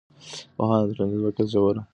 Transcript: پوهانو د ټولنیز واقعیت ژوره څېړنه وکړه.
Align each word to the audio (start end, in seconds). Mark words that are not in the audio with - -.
پوهانو 0.55 0.87
د 0.87 0.91
ټولنیز 0.97 1.19
واقعیت 1.23 1.47
ژوره 1.51 1.51
څېړنه 1.51 1.69
وکړه. 1.69 1.83